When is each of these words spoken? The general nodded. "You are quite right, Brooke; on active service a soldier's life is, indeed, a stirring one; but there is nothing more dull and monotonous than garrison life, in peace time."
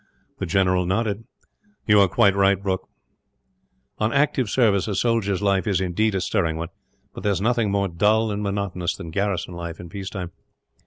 The 0.39 0.47
general 0.47 0.87
nodded. 0.87 1.25
"You 1.85 1.99
are 1.99 2.07
quite 2.07 2.35
right, 2.35 2.59
Brooke; 2.59 2.89
on 3.99 4.11
active 4.11 4.49
service 4.49 4.87
a 4.87 4.95
soldier's 4.95 5.43
life 5.43 5.67
is, 5.67 5.79
indeed, 5.79 6.15
a 6.15 6.21
stirring 6.21 6.57
one; 6.57 6.69
but 7.13 7.21
there 7.21 7.31
is 7.33 7.39
nothing 7.39 7.69
more 7.69 7.87
dull 7.87 8.31
and 8.31 8.41
monotonous 8.41 8.95
than 8.95 9.11
garrison 9.11 9.53
life, 9.53 9.79
in 9.79 9.89
peace 9.89 10.09
time." 10.09 10.31